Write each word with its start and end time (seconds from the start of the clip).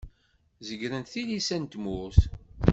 Zegrent 0.67 1.11
tilisa 1.11 1.57
n 1.57 1.63
tmurt. 1.65 2.21